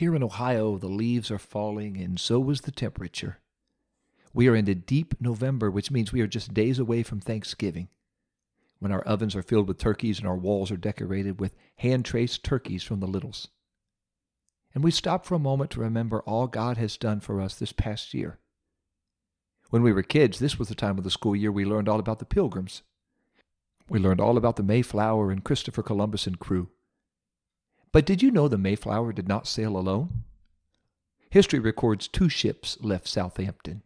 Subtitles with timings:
[0.00, 3.36] Here in Ohio, the leaves are falling, and so is the temperature.
[4.32, 7.90] We are into deep November, which means we are just days away from Thanksgiving,
[8.78, 12.42] when our ovens are filled with turkeys and our walls are decorated with hand traced
[12.42, 13.48] turkeys from the Littles.
[14.74, 17.74] And we stop for a moment to remember all God has done for us this
[17.74, 18.38] past year.
[19.68, 22.00] When we were kids, this was the time of the school year we learned all
[22.00, 22.80] about the pilgrims.
[23.90, 26.70] We learned all about the Mayflower and Christopher Columbus and crew.
[27.92, 30.24] But did you know the Mayflower did not sail alone?
[31.30, 33.82] History records two ships left Southampton.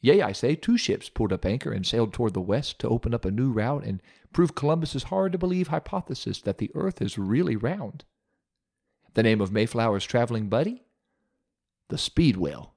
[0.00, 3.14] Yea, I say, two ships pulled up anchor and sailed toward the west to open
[3.14, 4.02] up a new route and
[4.32, 8.04] prove Columbus's hard to believe hypothesis that the earth is really round.
[9.14, 10.84] The name of Mayflower's traveling buddy?
[11.88, 12.74] The Speedwell.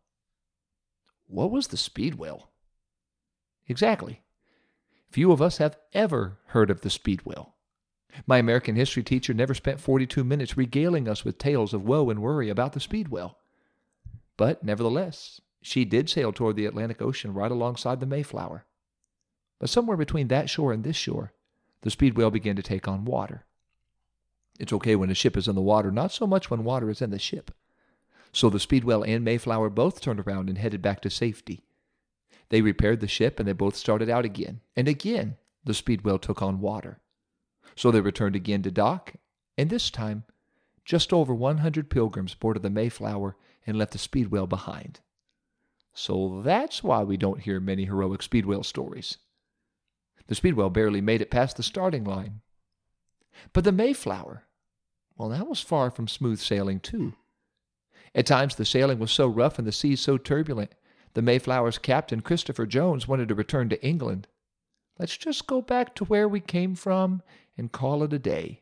[1.28, 2.52] What was the Speedwell?
[3.68, 4.22] Exactly.
[5.12, 7.56] Few of us have ever heard of the Speedwell.
[8.26, 12.22] My American history teacher never spent 42 minutes regaling us with tales of woe and
[12.22, 13.38] worry about the Speedwell.
[14.38, 18.66] But nevertheless, she did sail toward the Atlantic Ocean right alongside the Mayflower.
[19.60, 21.34] But somewhere between that shore and this shore,
[21.82, 23.46] the Speedwell began to take on water.
[24.60, 27.02] It's okay when a ship is in the water, not so much when water is
[27.02, 27.52] in the ship.
[28.32, 31.64] So the Speedwell and Mayflower both turned around and headed back to safety.
[32.50, 34.62] They repaired the ship and they both started out again.
[34.76, 37.00] And again, the Speedwell took on water.
[37.76, 39.14] So they returned again to dock,
[39.58, 40.24] and this time,
[40.86, 43.36] just over 100 pilgrims boarded the Mayflower
[43.68, 45.02] and left the Speedwell behind.
[45.94, 49.18] So that's why we don't hear many heroic Speedwell stories.
[50.28, 52.42] The Speedwell barely made it past the starting line.
[53.54, 54.44] But the Mayflower,
[55.18, 57.14] well, that was far from smooth sailing, too.
[58.16, 60.74] At times the sailing was so rough and the seas so turbulent,
[61.14, 64.28] the Mayflower's captain, Christopher Jones, wanted to return to England.
[64.98, 67.22] Let's just go back to where we came from
[67.60, 68.62] and call it a day.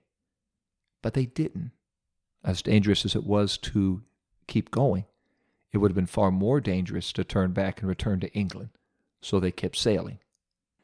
[1.02, 1.72] But they didn't.
[2.44, 4.04] As dangerous as it was to
[4.48, 5.06] keep going,
[5.72, 8.70] it would have been far more dangerous to turn back and return to England.
[9.22, 10.20] So they kept sailing.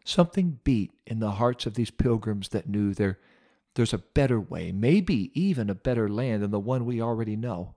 [0.06, 3.20] Something beat in the hearts of these pilgrims that knew there,
[3.76, 7.76] there's a better way, maybe even a better land than the one we already know.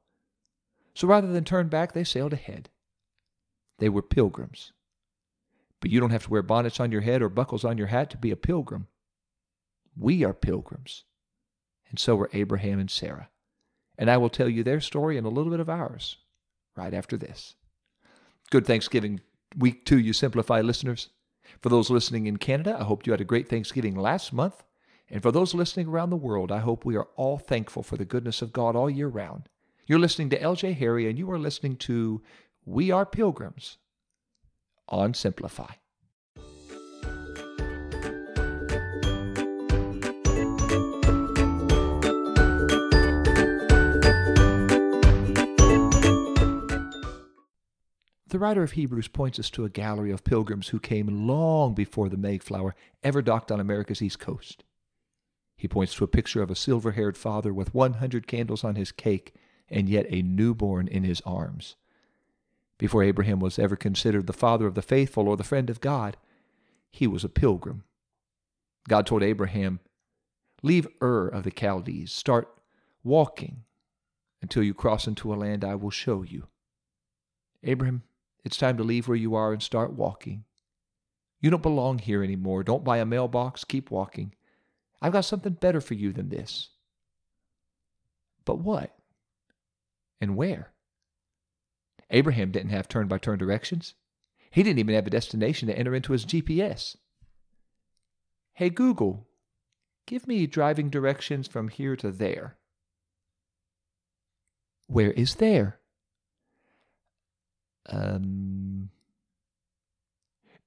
[0.94, 2.68] So rather than turn back, they sailed ahead.
[3.78, 4.72] They were pilgrims.
[5.80, 8.10] But you don't have to wear bonnets on your head or buckles on your hat
[8.10, 8.88] to be a pilgrim.
[9.98, 11.04] We are pilgrims.
[11.88, 13.30] And so were Abraham and Sarah.
[13.98, 16.18] And I will tell you their story and a little bit of ours
[16.76, 17.54] right after this.
[18.50, 19.20] Good Thanksgiving
[19.56, 21.08] week to you, Simplify listeners.
[21.62, 24.64] For those listening in Canada, I hope you had a great Thanksgiving last month.
[25.08, 28.04] And for those listening around the world, I hope we are all thankful for the
[28.04, 29.48] goodness of God all year round.
[29.86, 32.22] You're listening to LJ Harry, and you are listening to
[32.64, 33.78] We Are Pilgrims
[34.88, 35.74] on Simplify.
[48.36, 52.10] The writer of Hebrews points us to a gallery of pilgrims who came long before
[52.10, 54.62] the Mayflower ever docked on America's east coast.
[55.56, 58.92] He points to a picture of a silver haired father with 100 candles on his
[58.92, 59.34] cake
[59.70, 61.76] and yet a newborn in his arms.
[62.76, 66.18] Before Abraham was ever considered the father of the faithful or the friend of God,
[66.90, 67.84] he was a pilgrim.
[68.86, 69.80] God told Abraham,
[70.62, 72.54] Leave Ur of the Chaldees, start
[73.02, 73.62] walking
[74.42, 76.48] until you cross into a land I will show you.
[77.62, 78.02] Abraham,
[78.46, 80.44] it's time to leave where you are and start walking.
[81.40, 82.62] You don't belong here anymore.
[82.62, 83.64] Don't buy a mailbox.
[83.64, 84.34] Keep walking.
[85.02, 86.70] I've got something better for you than this.
[88.44, 88.96] But what?
[90.20, 90.72] And where?
[92.10, 93.94] Abraham didn't have turn by turn directions.
[94.48, 96.94] He didn't even have a destination to enter into his GPS.
[98.54, 99.26] Hey, Google,
[100.06, 102.58] give me driving directions from here to there.
[104.86, 105.80] Where is there?
[107.88, 108.90] Um.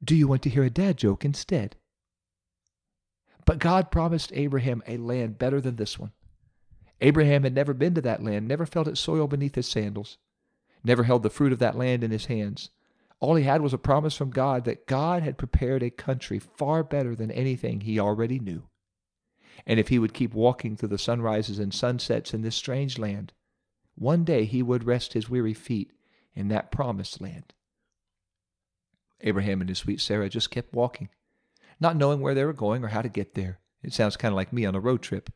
[0.04, 1.76] Do you want to hear a dad joke instead?
[3.46, 6.12] But God promised Abraham a land better than this one.
[7.02, 10.18] Abraham had never been to that land, never felt its soil beneath his sandals,
[10.84, 12.70] never held the fruit of that land in his hands.
[13.20, 16.84] All he had was a promise from God that God had prepared a country far
[16.84, 18.64] better than anything he already knew.
[19.66, 23.34] And if he would keep walking through the sunrises and sunsets in this strange land,
[23.96, 25.92] one day he would rest his weary feet
[26.34, 27.54] in that promised land.
[29.22, 31.10] Abraham and his sweet Sarah just kept walking,
[31.80, 33.60] not knowing where they were going or how to get there.
[33.84, 35.30] It sounds kind of like me on a road trip.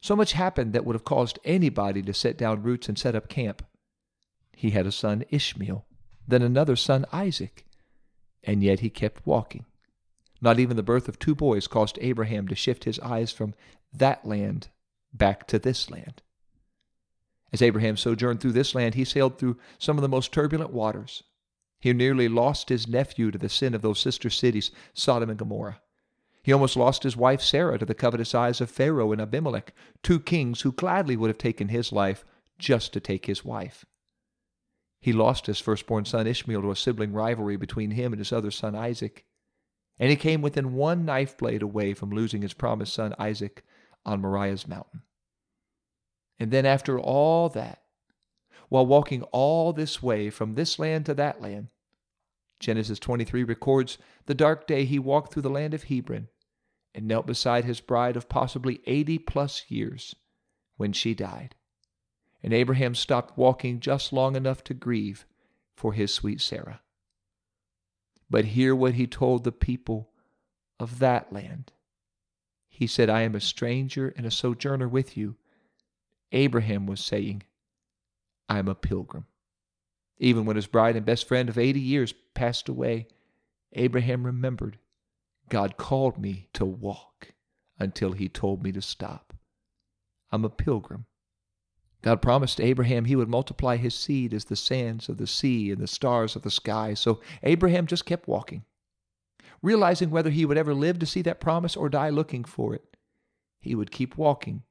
[0.00, 3.28] So much happened that would have caused anybody to set down roots and set up
[3.28, 3.64] camp.
[4.56, 5.84] He had a son, Ishmael,
[6.26, 7.66] then another son, Isaac,
[8.44, 9.66] and yet he kept walking.
[10.40, 13.54] Not even the birth of two boys caused Abraham to shift his eyes from
[13.92, 14.68] that land
[15.12, 16.22] back to this land.
[17.52, 21.24] As Abraham sojourned through this land, he sailed through some of the most turbulent waters.
[21.80, 25.80] He nearly lost his nephew to the sin of those sister cities, Sodom and Gomorrah.
[26.42, 30.20] He almost lost his wife Sarah to the covetous eyes of Pharaoh and Abimelech, two
[30.20, 32.24] kings who gladly would have taken his life
[32.58, 33.84] just to take his wife.
[35.00, 38.50] He lost his firstborn son Ishmael to a sibling rivalry between him and his other
[38.50, 39.24] son Isaac.
[39.98, 43.64] And he came within one knife blade away from losing his promised son Isaac
[44.04, 45.02] on Moriah's mountain.
[46.40, 47.82] And then, after all that,
[48.70, 51.68] while walking all this way from this land to that land,
[52.58, 56.28] Genesis 23 records the dark day he walked through the land of Hebron
[56.94, 60.16] and knelt beside his bride of possibly 80 plus years
[60.76, 61.54] when she died.
[62.42, 65.26] And Abraham stopped walking just long enough to grieve
[65.76, 66.80] for his sweet Sarah.
[68.30, 70.10] But hear what he told the people
[70.78, 71.72] of that land.
[72.68, 75.36] He said, I am a stranger and a sojourner with you.
[76.32, 77.42] Abraham was saying,
[78.48, 79.26] I am a pilgrim.
[80.18, 83.08] Even when his bride and best friend of 80 years passed away,
[83.72, 84.78] Abraham remembered
[85.48, 87.32] God called me to walk
[87.78, 89.34] until he told me to stop.
[90.30, 91.06] I'm a pilgrim.
[92.02, 95.80] God promised Abraham he would multiply his seed as the sands of the sea and
[95.80, 96.94] the stars of the sky.
[96.94, 98.64] So Abraham just kept walking,
[99.62, 102.96] realizing whether he would ever live to see that promise or die looking for it.
[103.60, 104.62] He would keep walking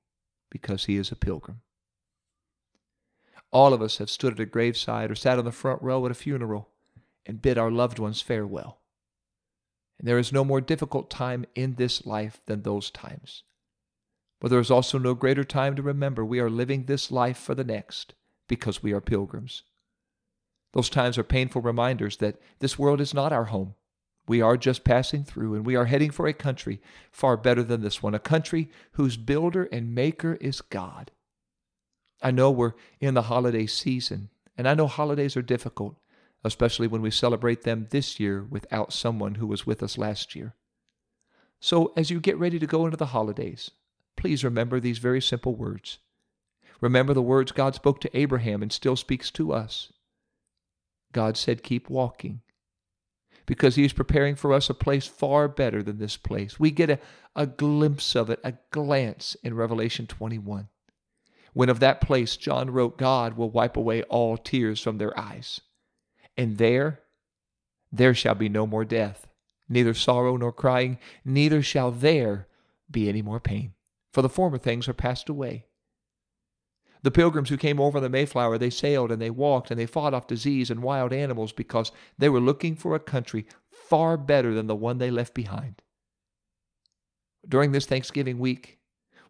[0.49, 1.61] because he is a pilgrim.
[3.51, 6.11] All of us have stood at a graveside or sat on the front row at
[6.11, 6.69] a funeral
[7.25, 8.79] and bid our loved ones farewell.
[9.97, 13.43] And there is no more difficult time in this life than those times.
[14.39, 17.55] But there is also no greater time to remember we are living this life for
[17.55, 18.13] the next
[18.47, 19.63] because we are pilgrims.
[20.73, 23.75] Those times are painful reminders that this world is not our home.
[24.29, 26.79] We are just passing through, and we are heading for a country
[27.11, 31.09] far better than this one, a country whose builder and maker is God.
[32.21, 35.97] I know we're in the holiday season, and I know holidays are difficult,
[36.43, 40.53] especially when we celebrate them this year without someone who was with us last year.
[41.59, 43.71] So, as you get ready to go into the holidays,
[44.15, 45.97] please remember these very simple words.
[46.81, 49.91] Remember the words God spoke to Abraham and still speaks to us.
[51.13, 52.41] God said, Keep walking,
[53.49, 56.59] because He is preparing for us a place far better than this place.
[56.59, 56.99] We get a,
[57.35, 60.69] a glimpse of it, a glance in Revelation 21
[61.53, 65.61] when of that place John wrote, God will wipe away all tears from their eyes.
[66.37, 66.99] And there,
[67.91, 69.27] there shall be no more death,
[69.67, 72.47] neither sorrow nor crying, neither shall there
[72.89, 73.73] be any more pain,
[74.13, 75.65] for the former things are passed away.
[77.01, 80.13] The pilgrims who came over the Mayflower, they sailed and they walked and they fought
[80.13, 84.67] off disease and wild animals because they were looking for a country far better than
[84.67, 85.81] the one they left behind.
[87.47, 88.79] During this Thanksgiving week,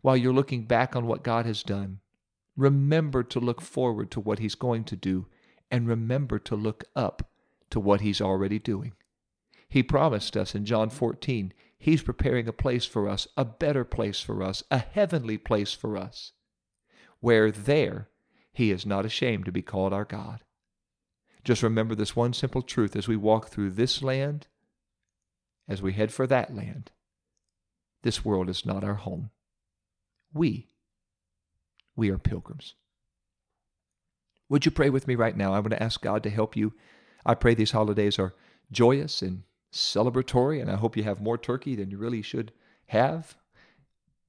[0.02, 2.00] while you're looking back on what God has done,
[2.60, 5.28] Remember to look forward to what He's going to do,
[5.72, 7.32] and remember to look up
[7.70, 8.92] to what He's already doing.
[9.70, 14.20] He promised us in John 14, He's preparing a place for us, a better place
[14.20, 16.34] for us, a heavenly place for us,
[17.20, 18.10] where there
[18.52, 20.44] He is not ashamed to be called our God.
[21.44, 24.48] Just remember this one simple truth as we walk through this land,
[25.68, 26.92] as we head for that land.
[28.02, 29.32] This world is not our home.
[30.34, 30.70] We
[31.96, 32.76] we are pilgrims.
[34.48, 35.54] Would you pray with me right now?
[35.54, 36.74] I want to ask God to help you.
[37.26, 38.34] I pray these holidays are
[38.72, 42.52] joyous and celebratory, and I hope you have more turkey than you really should
[42.88, 43.36] have.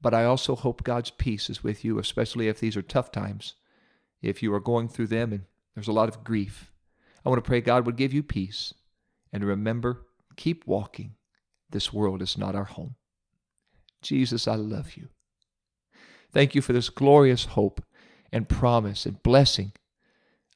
[0.01, 3.55] But I also hope God's peace is with you, especially if these are tough times,
[4.23, 6.73] if you are going through them and there's a lot of grief.
[7.25, 8.73] I want to pray God would give you peace.
[9.33, 11.15] And remember, keep walking.
[11.71, 12.97] This world is not our home.
[14.03, 15.09] Jesus, I love you.
[16.33, 17.83] Thank you for this glorious hope
[18.33, 19.73] and promise and blessing.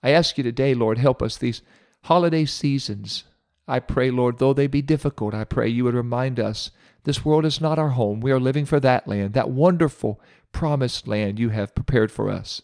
[0.03, 1.63] I ask you today, Lord, help us these
[2.05, 3.25] holiday seasons.
[3.67, 6.71] I pray, Lord, though they be difficult, I pray you would remind us
[7.05, 8.21] this world is not our home.
[8.21, 10.21] We are living for that land, that wonderful
[10.53, 12.63] promised land you have prepared for us.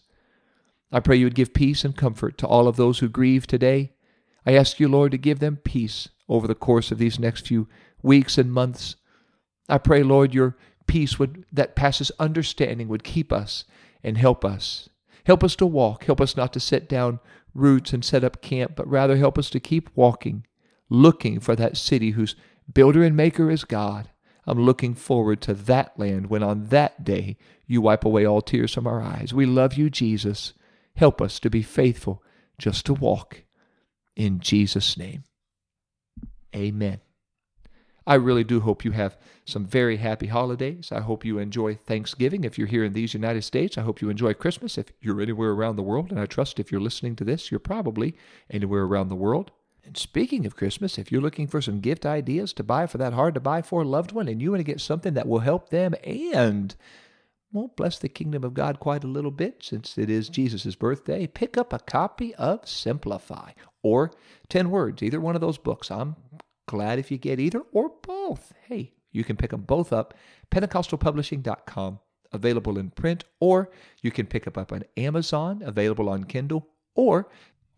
[0.91, 3.93] I pray you would give peace and comfort to all of those who grieve today.
[4.45, 7.67] I ask you, Lord, to give them peace over the course of these next few
[8.01, 8.95] weeks and months.
[9.69, 13.65] I pray, Lord, your peace would, that passes understanding would keep us
[14.03, 14.89] and help us.
[15.25, 16.05] Help us to walk.
[16.05, 17.19] Help us not to set down
[17.53, 20.45] roots and set up camp, but rather help us to keep walking,
[20.91, 22.35] looking for that city whose
[22.71, 24.09] builder and maker is God.
[24.45, 28.73] I'm looking forward to that land when on that day you wipe away all tears
[28.73, 29.33] from our eyes.
[29.33, 30.53] We love you, Jesus.
[30.97, 32.21] Help us to be faithful
[32.57, 33.43] just to walk.
[34.17, 35.23] In Jesus' name,
[36.53, 36.99] amen.
[38.05, 40.91] I really do hope you have some very happy holidays.
[40.91, 43.77] I hope you enjoy Thanksgiving if you're here in these United States.
[43.77, 46.11] I hope you enjoy Christmas if you're anywhere around the world.
[46.11, 48.17] And I trust if you're listening to this, you're probably
[48.49, 49.51] anywhere around the world.
[49.83, 53.13] And speaking of Christmas, if you're looking for some gift ideas to buy for that
[53.13, 55.69] hard to buy for loved one and you want to get something that will help
[55.69, 56.75] them and
[57.53, 61.27] well, bless the kingdom of God quite a little bit since it is Jesus' birthday,
[61.27, 63.51] pick up a copy of Simplify
[63.83, 64.11] or
[64.47, 65.91] 10 Words, either one of those books.
[65.91, 66.15] I'm
[66.67, 68.53] glad if you get either or both.
[68.67, 70.13] Hey, you can pick them both up.
[70.51, 71.99] PentecostalPublishing.com,
[72.31, 73.69] available in print, or
[74.01, 77.29] you can pick them up on Amazon, available on Kindle, or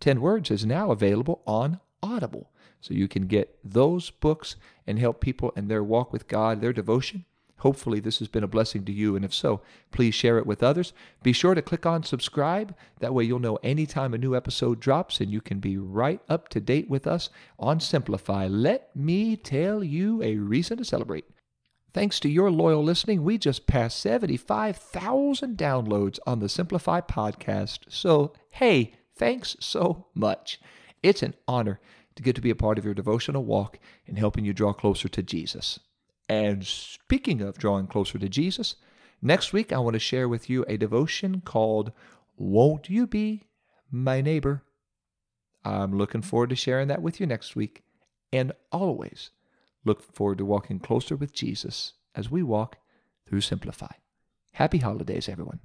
[0.02, 1.80] 10 Words is now available on
[2.14, 2.52] Audible.
[2.82, 4.56] So you can get those books
[4.86, 7.26] and help people in their walk with God, their devotion,
[7.64, 10.62] Hopefully, this has been a blessing to you, and if so, please share it with
[10.62, 10.92] others.
[11.24, 12.76] Be sure to click on subscribe.
[13.00, 16.50] That way, you'll know anytime a new episode drops, and you can be right up
[16.50, 18.48] to date with us on Simplify.
[18.48, 21.24] Let me tell you a reason to celebrate.
[21.94, 27.86] Thanks to your loyal listening, we just passed 75,000 downloads on the Simplify podcast.
[27.88, 30.60] So, hey, thanks so much.
[31.02, 31.80] It's an honor
[32.16, 35.08] to get to be a part of your devotional walk and helping you draw closer
[35.10, 35.80] to Jesus.
[36.30, 38.76] And speaking of drawing closer to Jesus,
[39.22, 41.92] next week I want to share with you a devotion called
[42.38, 43.44] Won't You Be
[43.92, 44.64] My Neighbor?
[45.66, 47.84] I'm looking forward to sharing that with you next week.
[48.32, 49.30] And always
[49.86, 52.78] look forward to walking closer with Jesus as we walk
[53.28, 53.92] through Simplify.
[54.54, 55.60] Happy holidays, everyone.